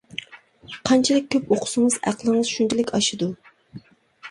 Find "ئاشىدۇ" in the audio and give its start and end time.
3.01-3.31